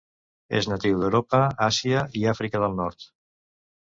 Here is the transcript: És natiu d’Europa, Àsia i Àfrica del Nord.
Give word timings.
És 0.59 0.67
natiu 0.69 0.95
d’Europa, 1.03 1.41
Àsia 1.67 2.01
i 2.23 2.27
Àfrica 2.33 2.63
del 2.65 2.77
Nord. 2.83 3.11